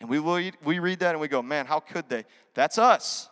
[0.00, 2.24] And we read, we read that and we go, man, how could they?
[2.54, 3.28] That's us.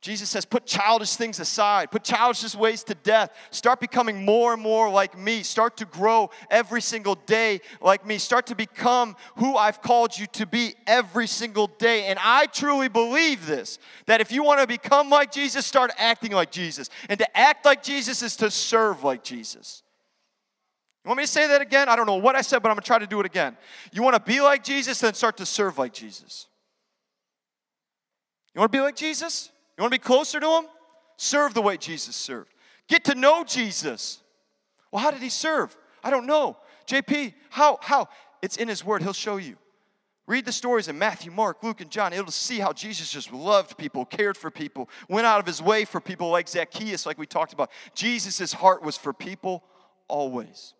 [0.00, 3.30] Jesus says, put childish things aside, put childish ways to death.
[3.50, 5.42] Start becoming more and more like me.
[5.42, 8.18] Start to grow every single day like me.
[8.18, 12.06] Start to become who I've called you to be every single day.
[12.06, 16.30] And I truly believe this that if you want to become like Jesus, start acting
[16.30, 16.90] like Jesus.
[17.08, 19.82] And to act like Jesus is to serve like Jesus.
[21.04, 21.88] You want me to say that again?
[21.88, 23.56] I don't know what I said, but I'm going to try to do it again.
[23.92, 26.46] You want to be like Jesus, then start to serve like Jesus.
[28.54, 29.50] You want to be like Jesus?
[29.78, 30.64] You want to be closer to Him?
[31.16, 32.52] Serve the way Jesus served.
[32.88, 34.20] Get to know Jesus.
[34.90, 35.76] Well, how did He serve?
[36.02, 36.56] I don't know.
[36.88, 37.78] JP, how?
[37.80, 38.08] How?
[38.42, 39.02] It's in His Word.
[39.02, 39.56] He'll show you.
[40.26, 42.12] Read the stories in Matthew, Mark, Luke, and John.
[42.12, 45.86] It'll see how Jesus just loved people, cared for people, went out of his way
[45.86, 47.70] for people like Zacchaeus, like we talked about.
[47.94, 49.64] Jesus' heart was for people
[50.06, 50.74] always.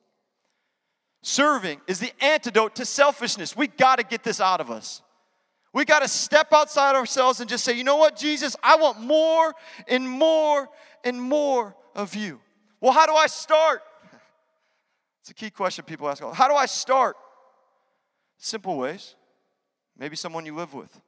[1.22, 3.56] Serving is the antidote to selfishness.
[3.56, 5.00] We got to get this out of us.
[5.72, 9.00] We got to step outside ourselves and just say, you know what, Jesus, I want
[9.00, 9.54] more
[9.86, 10.68] and more
[11.04, 12.40] and more of you.
[12.80, 13.82] Well, how do I start?
[15.20, 16.22] It's a key question people ask.
[16.22, 17.14] How do I start?
[18.38, 19.14] Simple ways.
[19.98, 20.98] Maybe someone you live with,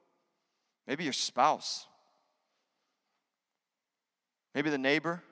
[0.86, 1.86] maybe your spouse,
[4.54, 5.22] maybe the neighbor,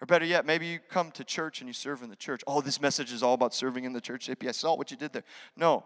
[0.00, 2.42] or better yet, maybe you come to church and you serve in the church.
[2.48, 4.28] Oh, this message is all about serving in the church.
[4.28, 5.24] I saw what you did there.
[5.56, 5.84] No,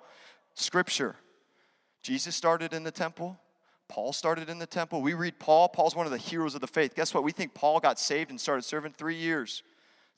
[0.54, 1.16] scripture
[2.02, 3.38] Jesus started in the temple.
[3.88, 5.00] Paul started in the temple.
[5.00, 5.68] We read Paul.
[5.68, 6.94] Paul's one of the heroes of the faith.
[6.94, 7.24] Guess what?
[7.24, 9.62] We think Paul got saved and started serving three years.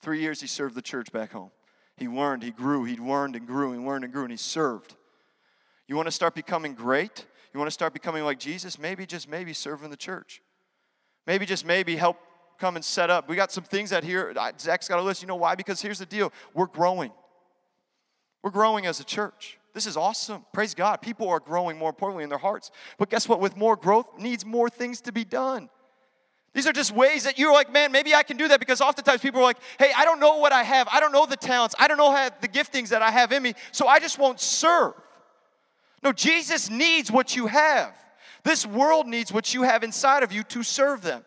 [0.03, 1.51] Three years he served the church back home.
[1.97, 4.97] He learned, he grew, he learned and grew, and learned and grew, and he served.
[5.87, 7.27] You want to start becoming great?
[7.53, 8.79] You want to start becoming like Jesus?
[8.79, 10.41] Maybe, just maybe, serving the church.
[11.27, 12.17] Maybe, just maybe, help
[12.59, 13.29] come and set up.
[13.29, 14.35] We got some things out here.
[14.59, 15.21] Zach's got a list.
[15.23, 15.55] You know why?
[15.55, 17.13] Because here's the deal we're growing.
[18.43, 19.59] We're growing as a church.
[19.73, 20.45] This is awesome.
[20.53, 20.97] Praise God.
[20.97, 22.71] People are growing more importantly in their hearts.
[22.99, 23.41] But guess what?
[23.41, 25.69] With more growth needs more things to be done.
[26.53, 29.21] These are just ways that you're like, man, maybe I can do that because oftentimes
[29.21, 30.89] people are like, hey, I don't know what I have.
[30.91, 31.77] I don't know the talents.
[31.79, 34.95] I don't know the giftings that I have in me, so I just won't serve.
[36.03, 37.95] No, Jesus needs what you have.
[38.43, 41.25] This world needs what you have inside of you to serve them.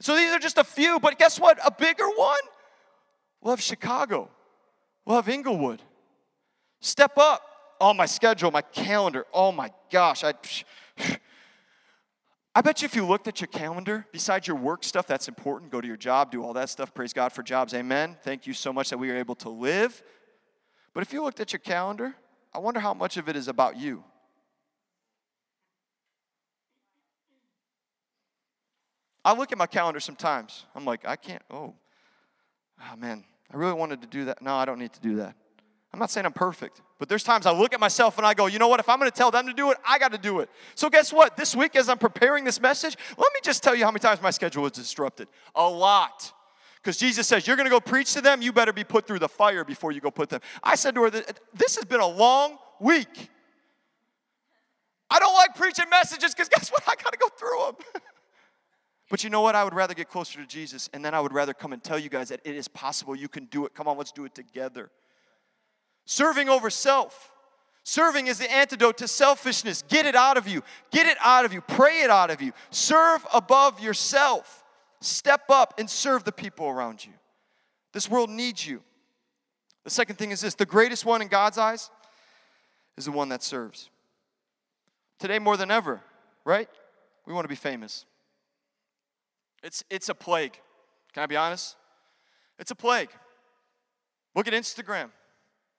[0.00, 1.58] So these are just a few, but guess what?
[1.64, 2.40] A bigger one?
[3.40, 4.30] Love Chicago.
[5.06, 5.80] Love Englewood.
[6.82, 7.42] Step up.
[7.80, 9.24] Oh, my schedule, my calendar.
[9.32, 10.24] Oh my gosh.
[10.24, 10.34] I,
[12.54, 15.70] I bet you if you looked at your calendar, besides your work stuff, that's important.
[15.70, 16.92] Go to your job, do all that stuff.
[16.92, 17.72] Praise God for jobs.
[17.72, 18.18] Amen.
[18.22, 20.02] Thank you so much that we are able to live.
[20.92, 22.14] But if you looked at your calendar,
[22.52, 24.04] I wonder how much of it is about you.
[29.24, 30.66] I look at my calendar sometimes.
[30.74, 31.74] I'm like, I can't, oh,
[32.80, 34.42] oh man, I really wanted to do that.
[34.42, 35.36] No, I don't need to do that.
[35.92, 38.46] I'm not saying I'm perfect, but there's times I look at myself and I go,
[38.46, 38.80] you know what?
[38.80, 40.48] If I'm going to tell them to do it, I got to do it.
[40.74, 41.36] So, guess what?
[41.36, 44.22] This week, as I'm preparing this message, let me just tell you how many times
[44.22, 45.28] my schedule was disrupted.
[45.54, 46.32] A lot.
[46.76, 49.18] Because Jesus says, You're going to go preach to them, you better be put through
[49.18, 50.40] the fire before you go put them.
[50.62, 53.28] I said to her, This has been a long week.
[55.10, 56.82] I don't like preaching messages because guess what?
[56.86, 58.02] I got to go through them.
[59.10, 59.54] But you know what?
[59.54, 61.98] I would rather get closer to Jesus, and then I would rather come and tell
[61.98, 63.14] you guys that it is possible.
[63.14, 63.74] You can do it.
[63.74, 64.90] Come on, let's do it together.
[66.04, 67.32] Serving over self.
[67.84, 69.82] Serving is the antidote to selfishness.
[69.88, 70.62] Get it out of you.
[70.90, 71.60] Get it out of you.
[71.60, 72.52] Pray it out of you.
[72.70, 74.64] Serve above yourself.
[75.00, 77.12] Step up and serve the people around you.
[77.92, 78.82] This world needs you.
[79.84, 81.90] The second thing is this the greatest one in God's eyes
[82.96, 83.90] is the one that serves.
[85.18, 86.00] Today, more than ever,
[86.44, 86.68] right?
[87.26, 88.06] We want to be famous.
[89.62, 90.58] It's, it's a plague.
[91.12, 91.76] Can I be honest?
[92.58, 93.10] It's a plague.
[94.34, 95.10] Look at Instagram.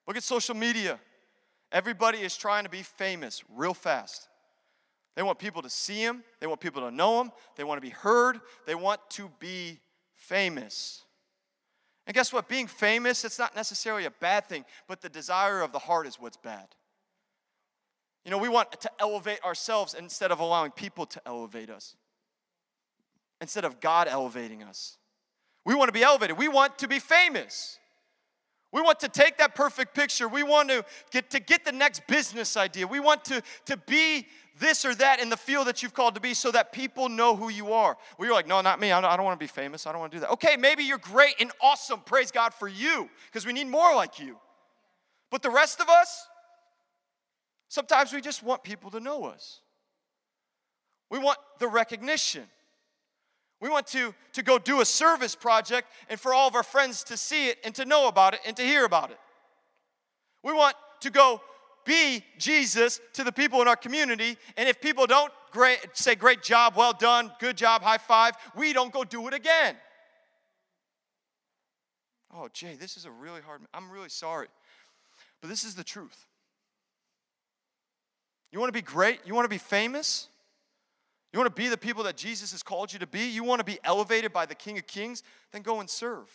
[0.06, 0.98] Look at social media.
[1.72, 4.28] Everybody is trying to be famous real fast.
[5.16, 7.86] They want people to see them, they want people to know them, they want to
[7.86, 9.78] be heard, they want to be
[10.14, 11.02] famous.
[12.06, 12.48] And guess what?
[12.48, 16.16] Being famous, it's not necessarily a bad thing, but the desire of the heart is
[16.16, 16.66] what's bad.
[18.24, 21.94] You know, we want to elevate ourselves instead of allowing people to elevate us,
[23.40, 24.98] instead of God elevating us.
[25.64, 27.78] We want to be elevated, we want to be famous.
[28.74, 30.26] We want to take that perfect picture.
[30.26, 32.88] We want to get to get the next business idea.
[32.88, 34.26] We want to, to be
[34.58, 37.36] this or that in the field that you've called to be so that people know
[37.36, 37.96] who you are.
[38.18, 38.90] We are like, no, not me.
[38.90, 39.86] I don't, I don't want to be famous.
[39.86, 40.32] I don't want to do that.
[40.32, 42.00] Okay, maybe you're great and awesome.
[42.00, 44.38] Praise God for you because we need more like you.
[45.30, 46.26] But the rest of us,
[47.68, 49.60] sometimes we just want people to know us.
[51.10, 52.42] We want the recognition.
[53.64, 57.02] We want to, to go do a service project and for all of our friends
[57.04, 59.18] to see it and to know about it and to hear about it.
[60.42, 61.40] We want to go
[61.86, 64.36] be Jesus to the people in our community.
[64.58, 68.74] And if people don't great, say, great job, well done, good job, high five, we
[68.74, 69.76] don't go do it again.
[72.34, 74.48] Oh, Jay, this is a really hard, I'm really sorry.
[75.40, 76.26] But this is the truth.
[78.52, 79.20] You want to be great?
[79.24, 80.28] You want to be famous?
[81.34, 83.26] You want to be the people that Jesus has called you to be?
[83.26, 85.24] You want to be elevated by the King of Kings?
[85.50, 86.30] Then go and serve.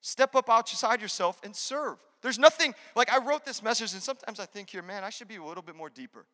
[0.00, 1.98] Step up outside yourself and serve.
[2.22, 5.28] There's nothing, like I wrote this message, and sometimes I think here, man, I should
[5.28, 6.24] be a little bit more deeper.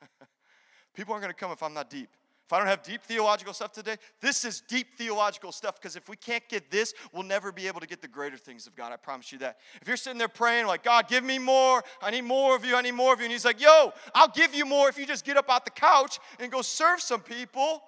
[0.94, 2.08] People aren't going to come if I'm not deep.
[2.50, 6.08] If I don't have deep theological stuff today, this is deep theological stuff because if
[6.08, 8.92] we can't get this, we'll never be able to get the greater things of God.
[8.92, 9.58] I promise you that.
[9.80, 12.74] If you're sitting there praying, like, God, give me more, I need more of you,
[12.74, 15.06] I need more of you, and He's like, yo, I'll give you more if you
[15.06, 17.84] just get up out the couch and go serve some people.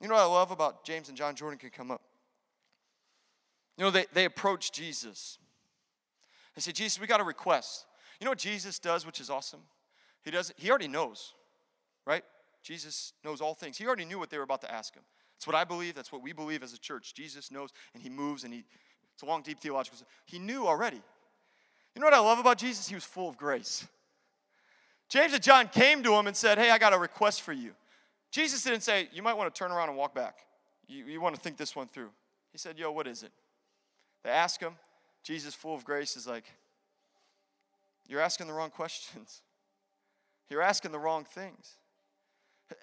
[0.00, 2.02] You know what I love about James and John Jordan can come up?
[3.76, 5.40] You know, they, they approach Jesus.
[6.54, 7.86] They say, Jesus, we got a request.
[8.20, 9.60] You know what Jesus does, which is awesome?
[10.22, 11.34] He does he already knows,
[12.06, 12.24] right?
[12.62, 13.76] Jesus knows all things.
[13.76, 15.02] He already knew what they were about to ask him.
[15.36, 15.94] That's what I believe.
[15.94, 17.12] That's what we believe as a church.
[17.12, 18.64] Jesus knows and he moves and he
[19.14, 19.98] it's a long, deep theological.
[20.26, 21.00] He knew already.
[21.94, 22.88] You know what I love about Jesus?
[22.88, 23.86] He was full of grace.
[25.08, 27.72] James and John came to him and said, Hey, I got a request for you.
[28.32, 30.38] Jesus didn't say, You might want to turn around and walk back.
[30.88, 32.10] You, you want to think this one through.
[32.50, 33.30] He said, Yo, what is it?
[34.24, 34.74] They ask him.
[35.24, 36.44] Jesus, full of grace, is like,
[38.06, 39.42] You're asking the wrong questions.
[40.50, 41.78] You're asking the wrong things.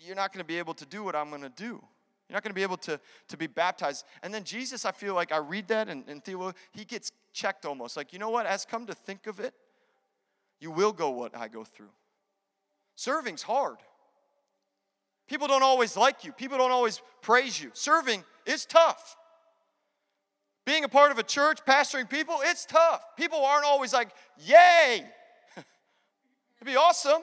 [0.00, 1.82] You're not going to be able to do what I'm going to do.
[2.28, 4.06] You're not going to be able to, to be baptized.
[4.22, 7.66] And then Jesus, I feel like I read that and, and theology, he gets checked
[7.66, 7.96] almost.
[7.96, 8.46] Like, you know what?
[8.46, 9.52] As come to think of it,
[10.58, 11.90] you will go what I go through.
[12.96, 13.76] Serving's hard.
[15.28, 17.70] People don't always like you, people don't always praise you.
[17.74, 19.16] Serving is tough.
[20.64, 23.02] Being a part of a church, pastoring people, it's tough.
[23.16, 25.04] People aren't always like, yay!
[25.56, 27.22] It'd be awesome.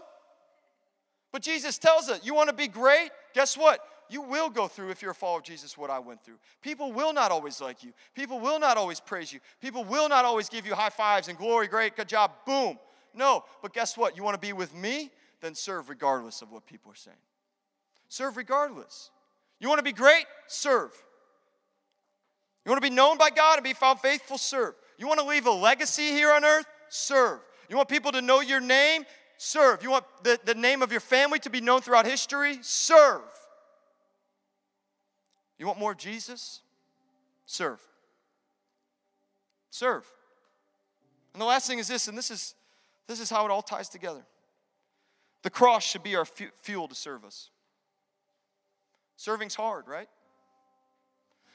[1.32, 3.10] But Jesus tells us, you want to be great?
[3.34, 3.80] Guess what?
[4.10, 6.38] You will go through, if you're a follower of Jesus, what I went through.
[6.62, 7.94] People will not always like you.
[8.14, 9.40] People will not always praise you.
[9.62, 12.78] People will not always give you high fives and glory, great, good job, boom.
[13.16, 14.18] No, but guess what?
[14.18, 15.12] You want to be with me?
[15.40, 17.18] Then serve regardless of what people are saying.
[18.10, 19.10] Serve regardless.
[19.60, 20.26] You want to be great?
[20.48, 20.92] Serve.
[22.66, 24.38] You want to be known by God and be found faithful?
[24.38, 24.76] Serve.
[24.98, 26.66] You want to leave a legacy here on earth?
[26.90, 27.40] Serve.
[27.70, 29.06] You want people to know your name?
[29.38, 29.82] Serve.
[29.82, 32.60] You want the, the name of your family to be known throughout history?
[32.62, 33.22] Serve.
[35.58, 36.62] You want more of Jesus?
[37.46, 37.80] Serve.
[39.72, 40.06] Serve.
[41.34, 42.56] And the last thing is this, and this is
[43.08, 44.26] this is how it all ties together.
[45.44, 47.50] The cross should be our fuel to serve us.
[49.18, 50.08] Serving's hard, right?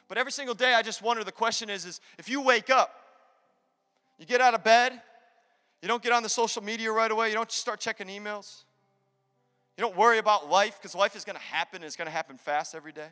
[0.09, 2.95] But every single day, I just wonder the question is, is if you wake up,
[4.19, 5.01] you get out of bed,
[5.83, 8.62] you don't get on the social media right away, you don't start checking emails,
[9.77, 12.12] you don't worry about life because life is going to happen and it's going to
[12.12, 13.09] happen fast every day.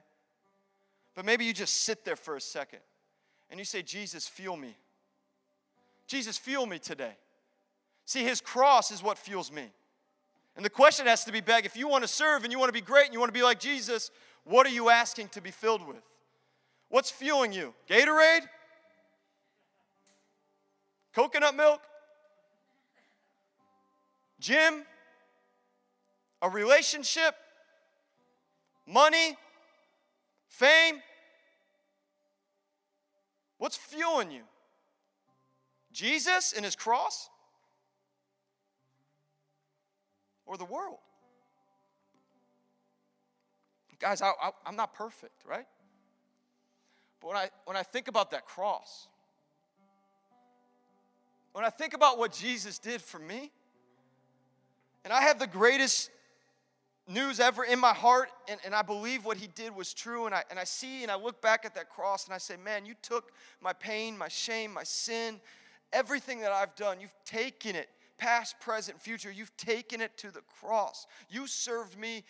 [1.15, 2.81] But maybe you just sit there for a second
[3.51, 4.77] and you say, Jesus, fuel me.
[6.07, 7.17] Jesus, fuel me today.
[8.07, 9.71] See, his cross is what fuels me.
[10.57, 12.69] And the question has to be begged if you want to serve and you want
[12.69, 14.11] to be great and you want to be like Jesus,
[14.45, 16.03] what are you asking to be filled with?
[16.95, 17.75] What's fueling you?
[17.91, 18.47] Gatorade?
[21.13, 21.81] Coconut milk?
[24.39, 24.85] Gym?
[26.41, 27.35] A relationship?
[28.87, 29.37] Money?
[30.47, 31.03] Fame?
[33.59, 34.43] What's fueling you?
[35.91, 37.29] Jesus and his cross?
[40.47, 40.99] Or the world?
[43.99, 44.31] Guys, I,
[44.65, 45.67] I'm not perfect, right?
[47.25, 49.09] But when I, when I think about that cross,
[51.53, 53.51] when I think about what Jesus did for me,
[55.05, 56.11] and I have the greatest
[57.09, 60.35] news ever in my heart, and, and I believe what he did was true, and
[60.35, 62.85] I, and I see and I look back at that cross and I say, Man,
[62.85, 63.33] you took
[63.63, 65.41] my pain, my shame, my sin,
[65.95, 70.43] everything that I've done, you've taken it, past, present, future, you've taken it to the
[70.61, 71.07] cross.
[71.31, 72.23] You served me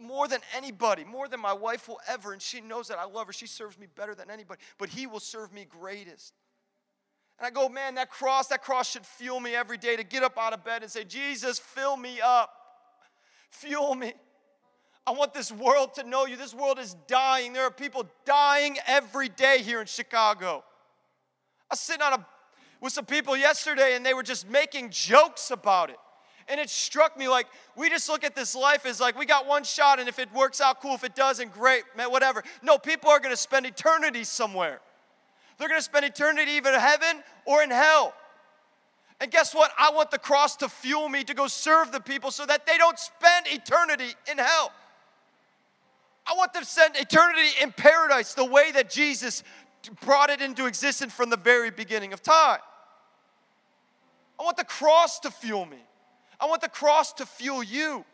[0.00, 3.26] more than anybody, more than my wife will ever, and she knows that I love
[3.26, 3.32] her.
[3.32, 6.34] She serves me better than anybody, but He will serve me greatest.
[7.38, 10.22] And I go, man, that cross, that cross should fuel me every day to get
[10.22, 12.50] up out of bed and say, Jesus, fill me up.
[13.50, 14.12] Fuel me.
[15.06, 16.36] I want this world to know you.
[16.36, 17.52] This world is dying.
[17.52, 20.64] There are people dying every day here in Chicago.
[21.70, 22.26] I was sitting on a
[22.80, 25.96] with some people yesterday and they were just making jokes about it.
[26.48, 29.46] And it struck me like we just look at this life as like we got
[29.46, 30.94] one shot and if it works out, cool.
[30.94, 32.42] If it doesn't, great, man, whatever.
[32.62, 34.80] No, people are going to spend eternity somewhere.
[35.58, 38.14] They're going to spend eternity either in heaven or in hell.
[39.20, 39.72] And guess what?
[39.76, 42.78] I want the cross to fuel me to go serve the people so that they
[42.78, 44.72] don't spend eternity in hell.
[46.26, 49.42] I want them to spend eternity in paradise the way that Jesus
[50.04, 52.60] brought it into existence from the very beginning of time.
[54.38, 55.78] I want the cross to fuel me.
[56.40, 58.04] I want the cross to fuel you.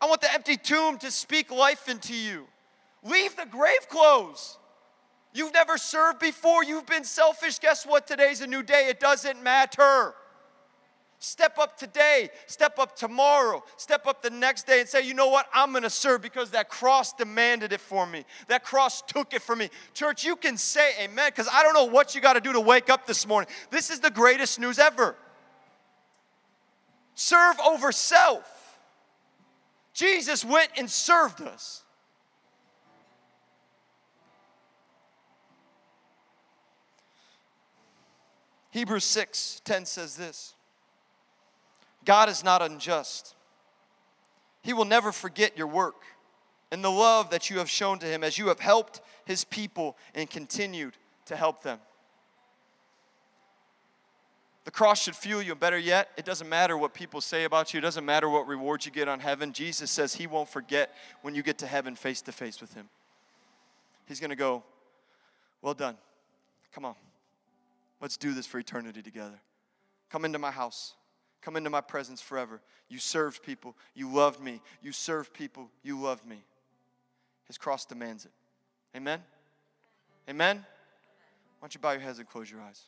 [0.00, 2.46] I want the empty tomb to speak life into you.
[3.02, 4.58] Leave the grave clothes.
[5.32, 6.64] You've never served before.
[6.64, 7.58] You've been selfish.
[7.58, 8.06] Guess what?
[8.06, 8.88] Today's a new day.
[8.88, 10.14] It doesn't matter.
[11.22, 15.28] Step up today, step up tomorrow, step up the next day and say, you know
[15.28, 15.46] what?
[15.52, 18.24] I'm going to serve because that cross demanded it for me.
[18.48, 19.68] That cross took it for me.
[19.92, 22.60] Church, you can say amen because I don't know what you got to do to
[22.60, 23.50] wake up this morning.
[23.70, 25.14] This is the greatest news ever.
[27.20, 28.78] Serve over self.
[29.92, 31.82] Jesus went and served us.
[38.70, 40.54] Hebrews 6 10 says this
[42.06, 43.34] God is not unjust.
[44.62, 46.02] He will never forget your work
[46.70, 49.98] and the love that you have shown to him as you have helped his people
[50.14, 51.80] and continued to help them.
[54.70, 55.56] The cross should fuel you.
[55.56, 58.86] Better yet, it doesn't matter what people say about you, it doesn't matter what rewards
[58.86, 59.52] you get on heaven.
[59.52, 62.88] Jesus says he won't forget when you get to heaven face to face with him.
[64.06, 64.62] He's going to go,
[65.60, 65.96] Well done.
[66.72, 66.94] Come on.
[68.00, 69.40] Let's do this for eternity together.
[70.08, 70.94] Come into my house.
[71.42, 72.60] Come into my presence forever.
[72.88, 73.74] You served people.
[73.96, 74.62] You loved me.
[74.82, 75.68] You served people.
[75.82, 76.44] You loved me.
[77.48, 78.30] His cross demands it.
[78.96, 79.20] Amen?
[80.28, 80.58] Amen?
[80.58, 80.64] Why
[81.60, 82.84] don't you bow your heads and close your eyes?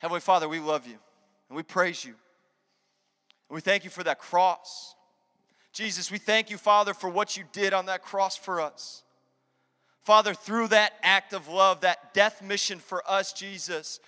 [0.00, 0.98] Heavenly Father, we love you
[1.48, 2.14] and we praise you.
[3.48, 4.94] And we thank you for that cross.
[5.72, 9.04] Jesus, we thank you, Father, for what you did on that cross for us.
[10.02, 14.00] Father, through that act of love, that death mission for us, Jesus,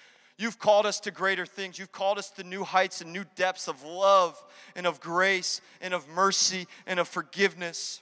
[0.42, 1.78] You've called us to greater things.
[1.78, 4.42] You've called us to new heights and new depths of love
[4.74, 8.00] and of grace and of mercy and of forgiveness.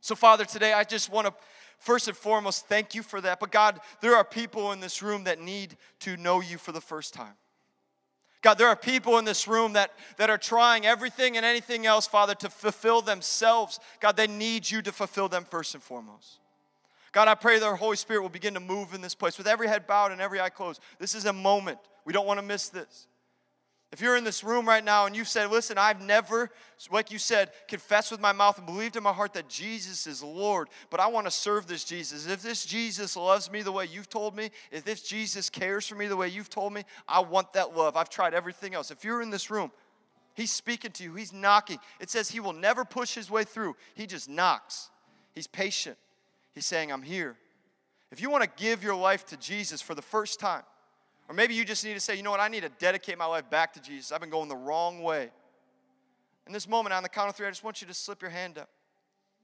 [0.00, 1.34] So, Father, today I just want to
[1.84, 3.40] first and foremost thank you for that.
[3.40, 6.80] But, God, there are people in this room that need to know you for the
[6.80, 7.34] first time.
[8.42, 12.06] God, there are people in this room that, that are trying everything and anything else,
[12.06, 13.80] Father, to fulfill themselves.
[14.00, 16.40] God, they need you to fulfill them first and foremost.
[17.12, 19.46] God, I pray that our Holy Spirit will begin to move in this place with
[19.46, 20.80] every head bowed and every eye closed.
[20.98, 21.78] This is a moment.
[22.04, 23.06] We don't want to miss this.
[23.94, 26.50] If you're in this room right now and you've said, Listen, I've never,
[26.90, 30.20] like you said, confessed with my mouth and believed in my heart that Jesus is
[30.20, 32.26] Lord, but I want to serve this Jesus.
[32.26, 35.94] If this Jesus loves me the way you've told me, if this Jesus cares for
[35.94, 37.96] me the way you've told me, I want that love.
[37.96, 38.90] I've tried everything else.
[38.90, 39.70] If you're in this room,
[40.34, 41.78] He's speaking to you, He's knocking.
[42.00, 44.90] It says He will never push His way through, He just knocks.
[45.36, 45.98] He's patient.
[46.52, 47.36] He's saying, I'm here.
[48.10, 50.64] If you want to give your life to Jesus for the first time,
[51.28, 53.26] or maybe you just need to say, you know what, I need to dedicate my
[53.26, 54.12] life back to Jesus.
[54.12, 55.30] I've been going the wrong way.
[56.46, 58.30] In this moment, on the count of three, I just want you to slip your
[58.30, 58.68] hand up.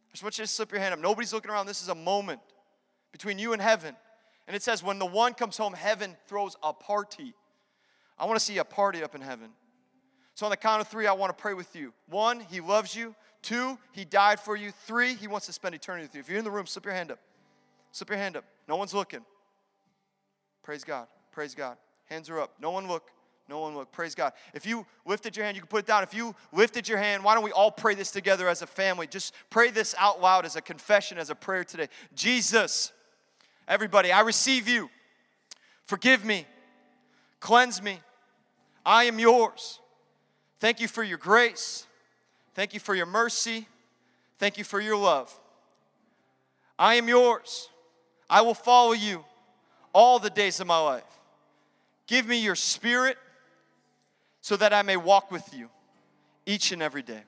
[0.09, 1.01] I just want you to slip your hand up.
[1.01, 1.67] Nobody's looking around.
[1.67, 2.41] This is a moment
[3.13, 3.97] between you and heaven.
[4.47, 7.35] And it says, when the one comes home, heaven throws a party.
[8.19, 9.51] I want to see a party up in heaven.
[10.35, 11.93] So, on the count of three, I want to pray with you.
[12.09, 13.15] One, he loves you.
[13.43, 14.71] Two, he died for you.
[14.87, 16.21] Three, he wants to spend eternity with you.
[16.21, 17.19] If you're in the room, slip your hand up.
[17.93, 18.45] Slip your hand up.
[18.69, 19.21] No one's looking.
[20.63, 21.07] Praise God.
[21.33, 21.77] Praise God.
[22.07, 22.55] Hands are up.
[22.61, 23.11] No one look.
[23.49, 23.91] No one look.
[23.91, 24.33] Praise God.
[24.55, 26.03] If you lifted your hand, you can put it down.
[26.03, 29.09] If you lifted your hand, why don't we all pray this together as a family?
[29.09, 31.89] Just pray this out loud as a confession, as a prayer today.
[32.15, 32.93] Jesus,
[33.67, 34.89] everybody, I receive you.
[35.85, 36.47] Forgive me.
[37.41, 38.01] Cleanse me.
[38.87, 39.81] I am yours.
[40.61, 41.87] Thank you for your grace.
[42.55, 43.67] Thank you for your mercy.
[44.39, 45.37] Thank you for your love.
[46.79, 47.69] I am yours.
[48.29, 49.25] I will follow you
[49.93, 51.20] all the days of my life.
[52.11, 53.17] Give me your spirit
[54.41, 55.71] so that I may walk with you
[56.45, 57.23] each and every day.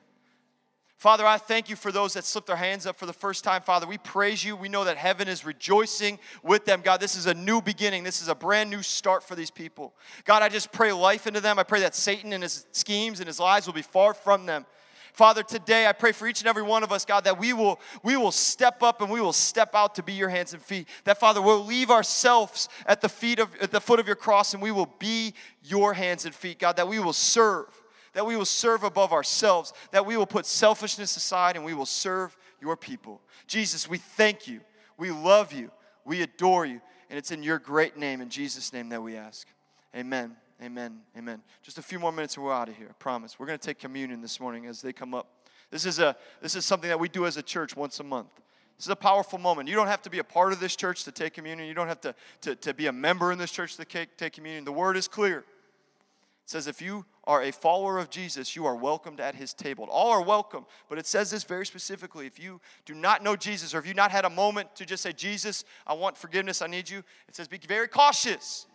[0.97, 3.61] Father, I thank you for those that slipped their hands up for the first time.
[3.61, 4.57] Father, we praise you.
[4.57, 6.81] We know that heaven is rejoicing with them.
[6.81, 8.03] God, this is a new beginning.
[8.03, 9.93] This is a brand new start for these people.
[10.25, 11.59] God, I just pray life into them.
[11.59, 14.65] I pray that Satan and his schemes and his lies will be far from them.
[15.13, 17.79] Father, today I pray for each and every one of us, God, that we will,
[18.01, 20.87] we will step up and we will step out to be your hands and feet.
[21.03, 24.55] That, Father, we'll leave ourselves at the feet of at the foot of your cross
[24.55, 27.67] and we will be your hands and feet, God, that we will serve,
[28.13, 31.85] that we will serve above ourselves, that we will put selfishness aside and we will
[31.85, 33.21] serve your people.
[33.45, 34.61] Jesus, we thank you.
[34.97, 35.69] We love you.
[36.05, 36.81] We adore you.
[37.11, 39.47] And it's in your great name, in Jesus' name, that we ask.
[39.95, 40.35] Amen.
[40.61, 40.99] Amen.
[41.17, 41.41] Amen.
[41.61, 42.87] Just a few more minutes and we're out of here.
[42.89, 43.39] I promise.
[43.39, 45.27] We're going to take communion this morning as they come up.
[45.71, 48.29] This is, a, this is something that we do as a church once a month.
[48.77, 49.69] This is a powerful moment.
[49.69, 51.67] You don't have to be a part of this church to take communion.
[51.67, 54.33] You don't have to, to, to be a member in this church to take, take
[54.33, 54.65] communion.
[54.65, 55.39] The word is clear.
[55.39, 59.87] It says if you are a follower of Jesus, you are welcomed at his table.
[59.89, 62.27] All are welcome, but it says this very specifically.
[62.27, 65.03] If you do not know Jesus, or if you've not had a moment to just
[65.03, 66.99] say, Jesus, I want forgiveness, I need you,
[67.29, 68.65] it says be very cautious.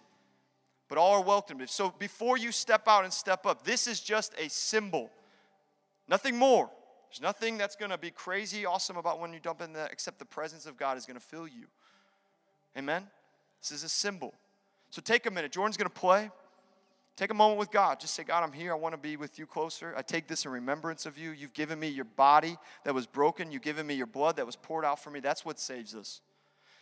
[0.89, 1.61] But all are welcome.
[1.67, 5.11] So before you step out and step up, this is just a symbol,
[6.09, 6.71] nothing more.
[7.11, 10.19] There's nothing that's going to be crazy awesome about when you dump in that, except
[10.19, 11.67] the presence of God is going to fill you.
[12.77, 13.07] Amen?
[13.61, 14.35] This is a symbol.
[14.91, 15.53] So take a minute.
[15.53, 16.31] Jordan's going to play.
[17.17, 17.99] Take a moment with God.
[17.99, 18.73] Just say, God, I'm here.
[18.73, 19.93] I want to be with you closer.
[19.97, 21.31] I take this in remembrance of you.
[21.31, 23.51] You've given me your body that was broken.
[23.51, 25.19] You've given me your blood that was poured out for me.
[25.21, 26.21] That's what saves us.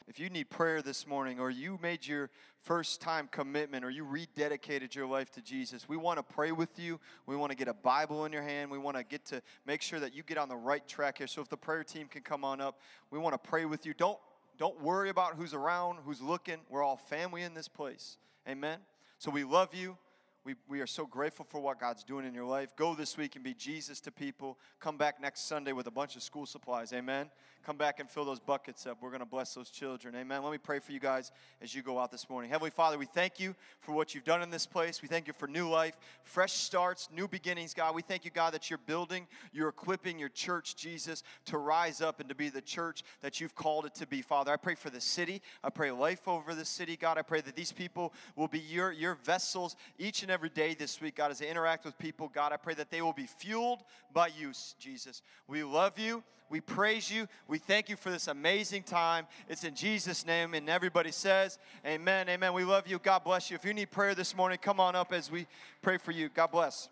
[0.08, 2.30] If you need prayer this morning, or you made your
[2.62, 6.78] first time commitment, or you rededicated your life to Jesus, we want to pray with
[6.78, 7.00] you.
[7.26, 8.70] We want to get a Bible in your hand.
[8.70, 11.26] We want to get to make sure that you get on the right track here.
[11.26, 12.80] So if the prayer team can come on up,
[13.10, 13.94] we want to pray with you.
[13.94, 14.18] Don't
[14.58, 16.56] don't worry about who's around, who's looking.
[16.70, 18.16] We're all family in this place.
[18.48, 18.78] Amen.
[19.18, 19.98] So we love you.
[20.46, 22.76] We, we are so grateful for what God's doing in your life.
[22.76, 24.60] Go this week and be Jesus to people.
[24.78, 26.92] Come back next Sunday with a bunch of school supplies.
[26.92, 27.30] Amen.
[27.64, 28.98] Come back and fill those buckets up.
[29.00, 30.14] We're going to bless those children.
[30.14, 30.44] Amen.
[30.44, 32.48] Let me pray for you guys as you go out this morning.
[32.48, 35.02] Heavenly Father, we thank you for what you've done in this place.
[35.02, 37.96] We thank you for new life, fresh starts, new beginnings, God.
[37.96, 42.20] We thank you, God, that you're building, you're equipping your church, Jesus, to rise up
[42.20, 44.22] and to be the church that you've called it to be.
[44.22, 45.42] Father, I pray for the city.
[45.64, 47.18] I pray life over the city, God.
[47.18, 51.00] I pray that these people will be your, your vessels each and every day this
[51.00, 52.28] week, God, as they interact with people.
[52.28, 53.82] God, I pray that they will be fueled
[54.12, 55.22] by you, Jesus.
[55.48, 56.22] We love you.
[56.50, 57.26] We praise you.
[57.48, 59.26] We thank you for this amazing time.
[59.48, 60.52] It's in Jesus' name.
[60.52, 62.28] And everybody says, Amen.
[62.28, 62.52] Amen.
[62.52, 62.98] We love you.
[62.98, 63.54] God bless you.
[63.54, 65.46] If you need prayer this morning, come on up as we
[65.80, 66.28] pray for you.
[66.28, 66.90] God bless.